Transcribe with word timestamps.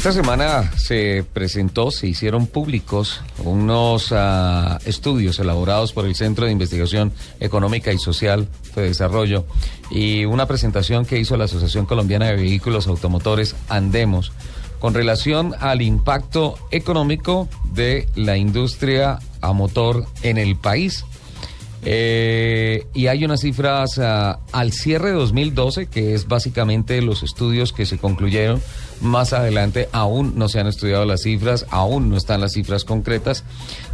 Esta 0.00 0.12
semana 0.12 0.72
se 0.78 1.26
presentó, 1.30 1.90
se 1.90 2.06
hicieron 2.06 2.46
públicos 2.46 3.20
unos 3.44 4.12
ah, 4.12 4.78
estudios 4.86 5.38
elaborados 5.40 5.92
por 5.92 6.06
el 6.06 6.14
Centro 6.14 6.46
de 6.46 6.52
Investigación 6.52 7.12
Económica 7.38 7.92
y 7.92 7.98
Social 7.98 8.48
de 8.74 8.80
Desarrollo 8.80 9.44
y 9.90 10.24
una 10.24 10.46
presentación 10.46 11.04
que 11.04 11.18
hizo 11.18 11.36
la 11.36 11.44
Asociación 11.44 11.84
Colombiana 11.84 12.28
de 12.28 12.36
Vehículos 12.36 12.86
Automotores 12.86 13.54
Andemos 13.68 14.32
con 14.78 14.94
relación 14.94 15.54
al 15.60 15.82
impacto 15.82 16.56
económico 16.70 17.46
de 17.74 18.08
la 18.16 18.38
industria 18.38 19.18
a 19.42 19.52
motor 19.52 20.06
en 20.22 20.38
el 20.38 20.56
país. 20.56 21.04
Eh, 21.84 22.39
y 22.94 23.06
hay 23.06 23.24
unas 23.24 23.40
cifras 23.40 23.98
ah, 23.98 24.40
al 24.52 24.72
cierre 24.72 25.08
de 25.08 25.14
2012, 25.14 25.86
que 25.86 26.14
es 26.14 26.28
básicamente 26.28 27.00
los 27.02 27.22
estudios 27.22 27.72
que 27.72 27.86
se 27.86 27.98
concluyeron. 27.98 28.62
Más 29.00 29.32
adelante 29.32 29.88
aún 29.92 30.34
no 30.36 30.48
se 30.48 30.60
han 30.60 30.66
estudiado 30.66 31.04
las 31.04 31.22
cifras, 31.22 31.66
aún 31.70 32.10
no 32.10 32.16
están 32.16 32.40
las 32.40 32.52
cifras 32.52 32.84
concretas. 32.84 33.44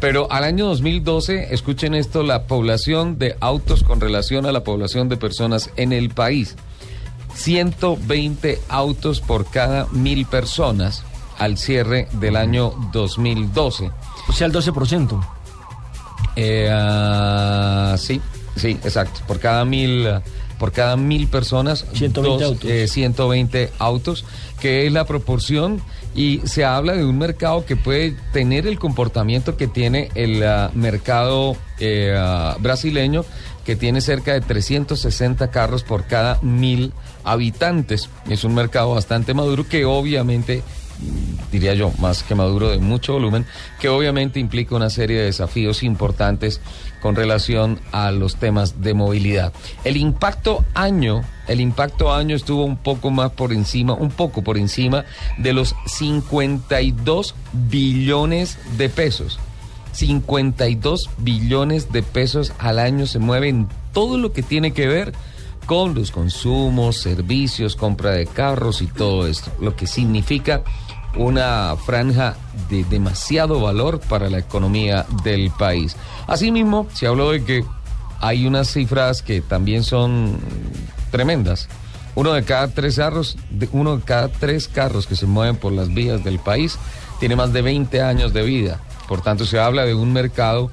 Pero 0.00 0.30
al 0.30 0.44
año 0.44 0.66
2012, 0.66 1.54
escuchen 1.54 1.94
esto, 1.94 2.22
la 2.22 2.46
población 2.46 3.18
de 3.18 3.36
autos 3.40 3.82
con 3.82 4.00
relación 4.00 4.46
a 4.46 4.52
la 4.52 4.64
población 4.64 5.08
de 5.08 5.16
personas 5.16 5.70
en 5.76 5.92
el 5.92 6.10
país. 6.10 6.56
120 7.34 8.60
autos 8.68 9.20
por 9.20 9.50
cada 9.50 9.86
mil 9.86 10.26
personas 10.26 11.04
al 11.38 11.58
cierre 11.58 12.08
del 12.12 12.36
año 12.36 12.72
2012. 12.92 13.90
O 14.28 14.32
sea, 14.32 14.46
el 14.46 14.52
12%. 14.52 15.20
Eh, 16.36 16.68
ah, 16.70 17.96
sí, 17.98 18.20
sí, 18.56 18.78
exacto. 18.84 19.20
Por 19.26 19.40
cada 19.40 19.64
mil, 19.64 20.08
por 20.58 20.72
cada 20.72 20.96
mil 20.96 21.28
personas, 21.28 21.86
120 21.92 22.44
autos. 22.44 22.70
eh, 22.70 22.86
120 22.88 23.72
autos, 23.78 24.24
que 24.60 24.86
es 24.86 24.92
la 24.92 25.04
proporción. 25.04 25.82
Y 26.14 26.42
se 26.44 26.64
habla 26.64 26.92
de 26.92 27.06
un 27.06 27.16
mercado 27.16 27.64
que 27.64 27.74
puede 27.74 28.14
tener 28.34 28.66
el 28.66 28.78
comportamiento 28.78 29.56
que 29.56 29.66
tiene 29.66 30.10
el 30.14 30.42
ah, 30.42 30.70
mercado 30.74 31.56
eh, 31.78 32.14
ah, 32.14 32.56
brasileño, 32.60 33.24
que 33.64 33.76
tiene 33.76 34.00
cerca 34.02 34.34
de 34.34 34.42
360 34.42 35.50
carros 35.50 35.84
por 35.84 36.04
cada 36.04 36.38
mil 36.42 36.92
habitantes. 37.24 38.10
Es 38.28 38.44
un 38.44 38.54
mercado 38.54 38.94
bastante 38.94 39.32
maduro 39.32 39.66
que 39.66 39.84
obviamente 39.86 40.62
diría 41.50 41.74
yo, 41.74 41.92
más 41.98 42.22
que 42.22 42.34
maduro 42.34 42.70
de 42.70 42.78
mucho 42.78 43.12
volumen, 43.12 43.46
que 43.78 43.88
obviamente 43.88 44.40
implica 44.40 44.74
una 44.74 44.90
serie 44.90 45.18
de 45.18 45.24
desafíos 45.26 45.82
importantes 45.82 46.60
con 47.00 47.14
relación 47.14 47.80
a 47.92 48.10
los 48.10 48.36
temas 48.36 48.80
de 48.80 48.94
movilidad. 48.94 49.52
El 49.84 49.96
impacto 49.96 50.64
año, 50.74 51.22
el 51.46 51.60
impacto 51.60 52.12
año 52.12 52.34
estuvo 52.34 52.64
un 52.64 52.76
poco 52.76 53.10
más 53.10 53.32
por 53.32 53.52
encima, 53.52 53.92
un 53.92 54.10
poco 54.10 54.42
por 54.42 54.56
encima 54.56 55.04
de 55.38 55.52
los 55.52 55.74
52 55.86 57.34
billones 57.52 58.58
de 58.78 58.88
pesos. 58.88 59.38
52 59.92 61.10
billones 61.18 61.92
de 61.92 62.02
pesos 62.02 62.52
al 62.58 62.78
año 62.78 63.06
se 63.06 63.18
mueven 63.18 63.68
todo 63.92 64.16
lo 64.16 64.32
que 64.32 64.42
tiene 64.42 64.72
que 64.72 64.88
ver 64.88 65.12
con 65.66 65.94
los 65.94 66.10
consumos, 66.10 66.96
servicios, 66.96 67.76
compra 67.76 68.12
de 68.12 68.26
carros 68.26 68.82
y 68.82 68.86
todo 68.86 69.26
esto, 69.26 69.50
lo 69.60 69.76
que 69.76 69.86
significa 69.86 70.62
una 71.16 71.76
franja 71.76 72.36
de 72.68 72.84
demasiado 72.84 73.60
valor 73.60 74.00
para 74.00 74.30
la 74.30 74.38
economía 74.38 75.06
del 75.24 75.50
país. 75.50 75.96
Asimismo, 76.26 76.86
se 76.92 77.06
habló 77.06 77.30
de 77.30 77.44
que 77.44 77.64
hay 78.20 78.46
unas 78.46 78.68
cifras 78.68 79.22
que 79.22 79.40
también 79.40 79.84
son 79.84 80.38
tremendas. 81.10 81.68
Uno 82.14 82.32
de 82.32 82.44
cada 82.44 82.68
tres 82.68 82.96
carros, 82.96 83.36
uno 83.72 83.96
de 83.96 84.02
cada 84.02 84.28
tres 84.28 84.68
carros 84.68 85.06
que 85.06 85.16
se 85.16 85.26
mueven 85.26 85.56
por 85.56 85.72
las 85.72 85.92
vías 85.92 86.22
del 86.22 86.38
país 86.38 86.78
tiene 87.20 87.36
más 87.36 87.52
de 87.52 87.62
20 87.62 88.02
años 88.02 88.32
de 88.32 88.42
vida. 88.42 88.80
Por 89.08 89.22
tanto, 89.22 89.44
se 89.44 89.58
habla 89.58 89.84
de 89.84 89.94
un 89.94 90.12
mercado 90.12 90.70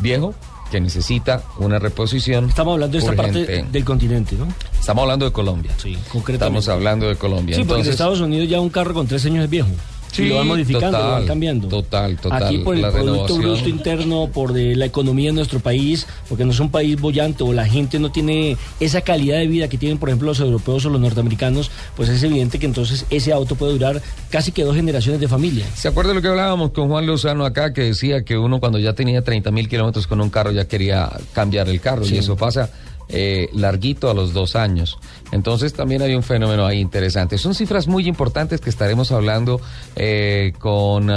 viejo 0.00 0.34
que 0.70 0.80
necesita 0.80 1.42
una 1.58 1.78
reposición. 1.78 2.48
Estamos 2.48 2.74
hablando 2.74 2.92
de 2.92 2.98
esta 2.98 3.12
urgente. 3.12 3.46
parte 3.46 3.72
del 3.72 3.84
continente, 3.84 4.36
¿no? 4.36 4.48
Estamos 4.78 5.02
hablando 5.02 5.24
de 5.24 5.32
Colombia. 5.32 5.72
Sí, 5.76 5.96
concretamente. 6.12 6.58
Estamos 6.58 6.68
hablando 6.68 7.08
de 7.08 7.16
Colombia. 7.16 7.56
Sí, 7.56 7.64
porque 7.64 7.82
en 7.82 7.90
Estados 7.90 8.20
Unidos 8.20 8.48
ya 8.48 8.60
un 8.60 8.70
carro 8.70 8.94
con 8.94 9.06
tres 9.06 9.24
años 9.26 9.44
es 9.44 9.50
viejo. 9.50 9.68
Sí, 10.16 10.22
y 10.22 10.28
lo 10.28 10.36
van 10.36 10.46
modificando, 10.46 10.92
lo 10.92 11.04
van 11.04 11.10
total, 11.10 11.26
cambiando. 11.26 11.68
total, 11.68 12.16
total, 12.16 12.42
Aquí 12.42 12.58
por 12.58 12.74
el 12.74 12.82
la 12.82 12.90
Producto. 12.90 13.36
Bruto 13.36 13.68
Interno, 13.68 14.30
por 14.32 14.52
de 14.52 14.74
la 14.74 14.86
economía 14.86 15.28
de 15.28 15.34
nuestro 15.34 15.60
país, 15.60 16.06
porque 16.28 16.44
no 16.44 16.52
es 16.52 16.60
un 16.60 16.70
país 16.70 16.98
bollante 16.98 17.44
o 17.44 17.52
la 17.52 17.66
gente 17.66 17.98
no 17.98 18.10
tiene 18.10 18.56
esa 18.80 19.02
calidad 19.02 19.38
de 19.38 19.46
vida 19.46 19.68
que 19.68 19.76
tienen, 19.76 19.98
por 19.98 20.08
ejemplo, 20.08 20.28
los 20.28 20.40
europeos 20.40 20.86
o 20.86 20.90
los 20.90 21.00
norteamericanos, 21.00 21.70
pues 21.96 22.08
es 22.08 22.22
evidente 22.22 22.58
que 22.58 22.66
entonces 22.66 23.04
ese 23.10 23.32
auto 23.32 23.56
puede 23.56 23.72
durar 23.72 24.00
casi 24.30 24.52
que 24.52 24.64
dos 24.64 24.74
generaciones 24.74 25.20
de 25.20 25.28
familia. 25.28 25.66
¿Se 25.74 25.88
acuerda 25.88 26.14
lo 26.14 26.22
que 26.22 26.28
hablábamos 26.28 26.70
con 26.70 26.88
Juan 26.88 27.06
Lozano 27.06 27.44
acá, 27.44 27.72
que 27.72 27.82
decía 27.82 28.24
que 28.24 28.38
uno 28.38 28.58
cuando 28.58 28.78
ya 28.78 28.94
tenía 28.94 29.22
30 29.22 29.50
mil 29.50 29.68
kilómetros 29.68 30.06
con 30.06 30.20
un 30.20 30.30
carro 30.30 30.50
ya 30.52 30.66
quería 30.66 31.10
cambiar 31.34 31.68
el 31.68 31.80
carro? 31.80 32.06
Y 32.06 32.16
eso 32.16 32.36
pasa 32.36 32.70
eh, 33.08 33.48
larguito 33.52 34.10
a 34.10 34.14
los 34.14 34.32
dos 34.32 34.56
años. 34.56 34.98
Entonces 35.30 35.72
también 35.72 36.02
hay 36.02 36.14
un 36.14 36.22
fenómeno 36.22 36.66
ahí 36.66 36.80
interesante. 36.80 37.38
Son 37.38 37.54
cifras 37.54 37.86
muy 37.86 38.08
importantes 38.08 38.60
que 38.60 38.70
estaremos 38.70 39.12
hablando 39.12 39.60
eh, 39.94 40.52
con 40.58 41.08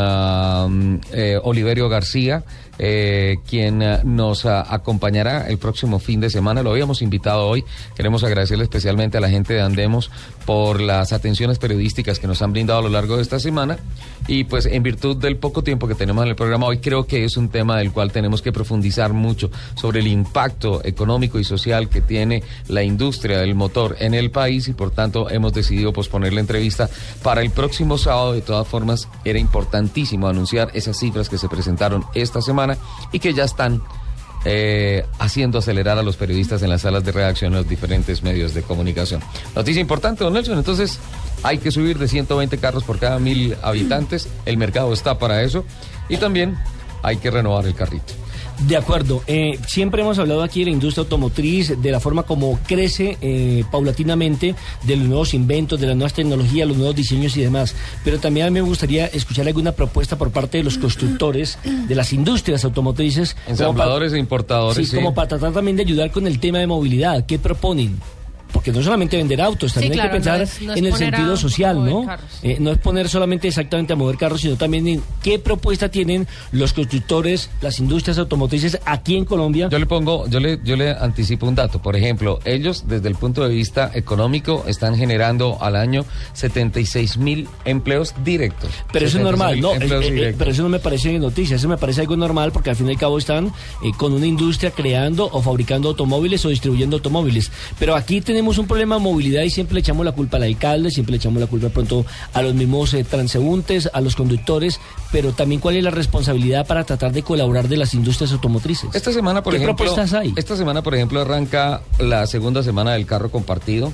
eh, 1.11 1.39
Oliverio 1.43 1.89
García, 1.89 2.43
quien 2.77 3.83
nos 4.05 4.45
ah, 4.45 4.65
acompañará 4.69 5.49
el 5.49 5.57
próximo 5.57 5.99
fin 5.99 6.21
de 6.21 6.29
semana. 6.29 6.63
Lo 6.63 6.71
habíamos 6.71 7.01
invitado 7.01 7.45
hoy. 7.45 7.65
Queremos 7.95 8.23
agradecerle 8.23 8.63
especialmente 8.63 9.17
a 9.17 9.21
la 9.21 9.29
gente 9.29 9.53
de 9.53 9.61
Andemos 9.61 10.09
por 10.45 10.79
las 10.79 11.11
atenciones 11.11 11.59
periodísticas 11.59 12.19
que 12.19 12.27
nos 12.27 12.41
han 12.41 12.53
brindado 12.53 12.79
a 12.79 12.83
lo 12.83 12.89
largo 12.89 13.17
de 13.17 13.23
esta 13.23 13.39
semana. 13.39 13.77
Y 14.27 14.45
pues 14.45 14.65
en 14.65 14.81
virtud 14.81 15.17
del 15.17 15.37
poco 15.37 15.63
tiempo 15.63 15.87
que 15.87 15.95
tenemos 15.95 16.23
en 16.23 16.29
el 16.29 16.35
programa 16.35 16.67
hoy, 16.67 16.77
creo 16.77 17.05
que 17.05 17.25
es 17.25 17.35
un 17.35 17.49
tema 17.49 17.77
del 17.77 17.91
cual 17.91 18.11
tenemos 18.11 18.41
que 18.41 18.51
profundizar 18.51 19.11
mucho 19.11 19.51
sobre 19.75 19.99
el 19.99 20.07
impacto 20.07 20.81
económico 20.85 21.39
y 21.39 21.43
social 21.43 21.78
que 21.87 22.01
tiene 22.01 22.43
la 22.67 22.83
industria 22.83 23.39
del 23.39 23.55
motor 23.55 23.95
en 23.99 24.13
el 24.13 24.31
país 24.31 24.67
y 24.67 24.73
por 24.73 24.91
tanto 24.91 25.29
hemos 25.29 25.53
decidido 25.53 25.93
posponer 25.93 26.33
la 26.33 26.41
entrevista 26.41 26.89
para 27.23 27.41
el 27.41 27.51
próximo 27.51 27.97
sábado. 27.97 28.33
De 28.33 28.41
todas 28.41 28.67
formas, 28.67 29.07
era 29.23 29.39
importantísimo 29.39 30.27
anunciar 30.27 30.71
esas 30.73 30.97
cifras 30.97 31.29
que 31.29 31.37
se 31.37 31.47
presentaron 31.47 32.05
esta 32.13 32.41
semana 32.41 32.77
y 33.11 33.19
que 33.19 33.33
ya 33.33 33.45
están 33.45 33.81
eh, 34.45 35.05
haciendo 35.19 35.59
acelerar 35.59 35.97
a 35.97 36.03
los 36.03 36.15
periodistas 36.15 36.61
en 36.61 36.69
las 36.69 36.81
salas 36.81 37.03
de 37.03 37.11
redacción 37.11 37.51
en 37.53 37.59
los 37.59 37.69
diferentes 37.69 38.23
medios 38.23 38.53
de 38.53 38.63
comunicación. 38.63 39.21
Noticia 39.55 39.81
importante, 39.81 40.23
don 40.23 40.33
Nelson. 40.33 40.57
Entonces, 40.57 40.99
hay 41.43 41.57
que 41.57 41.71
subir 41.71 41.97
de 41.97 42.07
120 42.07 42.57
carros 42.57 42.83
por 42.83 42.99
cada 42.99 43.19
mil 43.19 43.55
habitantes. 43.61 44.29
El 44.45 44.57
mercado 44.57 44.93
está 44.93 45.17
para 45.19 45.43
eso. 45.43 45.65
Y 46.07 46.17
también 46.17 46.57
hay 47.03 47.17
que 47.17 47.31
renovar 47.31 47.65
el 47.65 47.75
carrito. 47.75 48.13
De 48.67 48.75
acuerdo. 48.75 49.23
Eh, 49.25 49.57
siempre 49.67 50.01
hemos 50.01 50.19
hablado 50.19 50.43
aquí 50.43 50.59
de 50.59 50.65
la 50.65 50.71
industria 50.71 51.03
automotriz, 51.03 51.81
de 51.81 51.91
la 51.91 51.99
forma 51.99 52.23
como 52.23 52.59
crece 52.67 53.17
eh, 53.21 53.63
paulatinamente, 53.71 54.55
de 54.83 54.95
los 54.97 55.07
nuevos 55.07 55.33
inventos, 55.33 55.79
de 55.79 55.87
las 55.87 55.95
nuevas 55.95 56.13
tecnologías, 56.13 56.67
los 56.67 56.77
nuevos 56.77 56.95
diseños 56.95 57.35
y 57.37 57.41
demás. 57.41 57.75
Pero 58.03 58.19
también 58.19 58.47
a 58.47 58.49
mí 58.49 58.55
me 58.55 58.61
gustaría 58.61 59.07
escuchar 59.07 59.47
alguna 59.47 59.71
propuesta 59.71 60.17
por 60.17 60.31
parte 60.31 60.57
de 60.57 60.63
los 60.63 60.77
constructores, 60.77 61.57
de 61.63 61.95
las 61.95 62.11
industrias 62.11 62.65
automotrices. 62.65 63.35
Ensambladores 63.47 64.13
e 64.13 64.19
importadores. 64.19 64.75
Sí, 64.75 64.85
sí. 64.85 64.95
como 64.95 65.13
para 65.13 65.29
tratar 65.29 65.53
también 65.53 65.77
de 65.77 65.83
ayudar 65.83 66.11
con 66.11 66.27
el 66.27 66.39
tema 66.39 66.59
de 66.59 66.67
movilidad. 66.67 67.25
¿Qué 67.25 67.39
proponen? 67.39 67.99
Porque 68.51 68.71
no 68.71 68.81
solamente 68.81 69.15
vender 69.17 69.41
autos, 69.41 69.73
también 69.73 69.93
Sí, 69.93 69.99
hay 69.99 70.07
que 70.07 70.11
pensar 70.13 70.37
no 70.39 70.43
es- 70.43 70.61
no 70.61 70.71
es 70.73 70.77
en 70.79 70.85
el 70.87 70.93
sentido 70.95 71.37
social, 71.37 71.85
¿no? 71.85 72.05
Eh, 72.41 72.57
no 72.59 72.71
es 72.71 72.77
poner 72.79 73.07
solamente 73.07 73.47
exactamente 73.47 73.93
a 73.93 73.95
mover 73.95 74.17
carros, 74.17 74.41
sino 74.41 74.55
también 74.55 74.87
en 74.87 75.03
qué 75.21 75.37
propuesta 75.39 75.89
tienen 75.89 76.27
los 76.51 76.73
constructores, 76.73 77.49
las 77.61 77.79
industrias 77.79 78.17
automotrices 78.17 78.79
aquí 78.85 79.15
en 79.17 79.25
Colombia. 79.25 79.69
Yo 79.69 79.77
le 79.77 79.85
pongo, 79.85 80.27
yo 80.27 80.39
le, 80.39 80.59
yo 80.63 80.75
le 80.75 80.91
anticipo 80.91 81.45
un 81.47 81.53
dato. 81.55 81.79
Por 81.81 81.95
ejemplo, 81.95 82.39
ellos 82.43 82.85
desde 82.87 83.07
el 83.07 83.15
punto 83.15 83.47
de 83.47 83.53
vista 83.53 83.91
económico 83.93 84.63
están 84.67 84.97
generando 84.97 85.57
al 85.61 85.75
año 85.75 86.03
76 86.33 87.17
mil 87.17 87.47
empleos 87.65 88.15
directos. 88.23 88.71
Pero 88.91 89.05
eso 89.05 89.17
es 89.19 89.23
76.000 89.23 89.29
normal, 89.29 89.61
no, 89.61 89.73
eh, 89.75 90.29
eh, 90.29 90.35
pero 90.37 90.51
eso 90.51 90.63
no 90.63 90.69
me 90.69 90.79
parece 90.79 91.17
noticia, 91.19 91.55
eso 91.55 91.67
me 91.69 91.77
parece 91.77 92.01
algo 92.01 92.17
normal 92.17 92.51
porque 92.51 92.71
al 92.71 92.75
fin 92.75 92.87
y 92.87 92.91
al 92.91 92.97
cabo 92.97 93.17
están 93.19 93.47
eh, 93.83 93.91
con 93.95 94.13
una 94.13 94.25
industria 94.25 94.71
creando 94.71 95.29
o 95.31 95.41
fabricando 95.41 95.89
automóviles 95.89 96.43
o 96.45 96.49
distribuyendo 96.49 96.95
automóviles. 96.97 97.51
Pero 97.77 97.95
aquí 97.95 98.21
tenemos 98.21 98.38
tenemos 98.39 98.57
un 98.57 98.67
problema 98.67 98.95
de 98.95 99.01
movilidad 99.01 99.43
y 99.43 99.49
siempre 99.49 99.73
le 99.73 99.81
echamos 99.81 100.05
la 100.05 100.13
culpa 100.13 100.37
al 100.37 100.43
alcalde, 100.43 100.91
siempre 100.91 101.11
le 101.11 101.17
echamos 101.17 101.41
la 101.41 101.47
culpa 101.47 101.67
pronto 101.67 102.05
a 102.31 102.41
los 102.41 102.53
mismos 102.53 102.93
eh, 102.93 103.03
transeúntes, 103.03 103.89
a 103.91 103.99
los 103.99 104.15
conductores, 104.15 104.79
pero 105.11 105.33
también 105.33 105.59
cuál 105.59 105.75
es 105.75 105.83
la 105.83 105.91
responsabilidad 105.91 106.65
para 106.65 106.85
tratar 106.85 107.11
de 107.11 107.21
colaborar 107.21 107.67
de 107.67 107.75
las 107.75 107.93
industrias 107.93 108.31
automotrices. 108.31 108.95
Esta 108.95 109.11
semana, 109.11 109.43
por 109.43 109.51
¿Qué 109.51 109.57
ejemplo, 109.57 109.75
propuestas 109.75 110.13
hay? 110.13 110.33
esta 110.37 110.55
semana, 110.55 110.81
por 110.81 110.95
ejemplo, 110.95 111.19
arranca 111.19 111.81
la 111.99 112.25
segunda 112.27 112.63
semana 112.63 112.93
del 112.93 113.05
carro 113.05 113.29
compartido 113.29 113.91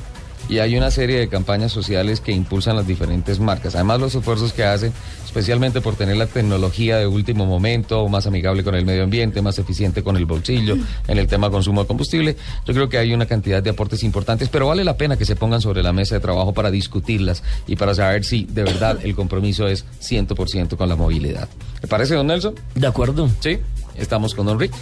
y 0.49 0.59
hay 0.59 0.77
una 0.77 0.91
serie 0.91 1.19
de 1.19 1.27
campañas 1.27 1.71
sociales 1.71 2.21
que 2.21 2.31
impulsan 2.31 2.75
las 2.75 2.87
diferentes 2.87 3.39
marcas. 3.39 3.75
Además, 3.75 3.99
los 3.99 4.15
esfuerzos 4.15 4.53
que 4.53 4.63
hacen, 4.63 4.93
especialmente 5.25 5.81
por 5.81 5.95
tener 5.95 6.17
la 6.17 6.27
tecnología 6.27 6.97
de 6.97 7.07
último 7.07 7.45
momento, 7.45 8.07
más 8.07 8.27
amigable 8.27 8.63
con 8.63 8.75
el 8.75 8.85
medio 8.85 9.03
ambiente, 9.03 9.41
más 9.41 9.59
eficiente 9.59 10.03
con 10.03 10.17
el 10.17 10.25
bolsillo, 10.25 10.77
en 11.07 11.17
el 11.17 11.27
tema 11.27 11.49
consumo 11.49 11.81
de 11.81 11.87
combustible. 11.87 12.35
Yo 12.65 12.73
creo 12.73 12.89
que 12.89 12.97
hay 12.97 13.13
una 13.13 13.25
cantidad 13.25 13.61
de 13.61 13.71
aportes 13.71 14.03
importantes, 14.03 14.49
pero 14.49 14.67
vale 14.67 14.83
la 14.83 14.97
pena 14.97 15.17
que 15.17 15.25
se 15.25 15.35
pongan 15.35 15.61
sobre 15.61 15.83
la 15.83 15.93
mesa 15.93 16.15
de 16.15 16.21
trabajo 16.21 16.53
para 16.53 16.71
discutirlas 16.71 17.43
y 17.67 17.75
para 17.75 17.95
saber 17.95 18.23
si 18.23 18.45
de 18.45 18.63
verdad 18.63 18.99
el 19.03 19.15
compromiso 19.15 19.67
es 19.67 19.85
100% 20.01 20.77
con 20.77 20.89
la 20.89 20.95
movilidad. 20.95 21.49
¿Le 21.81 21.87
parece, 21.87 22.15
don 22.15 22.27
Nelson? 22.27 22.55
De 22.75 22.87
acuerdo. 22.87 23.29
Sí, 23.39 23.59
estamos 23.95 24.35
con 24.35 24.45
don 24.45 24.59
Rick. 24.59 24.73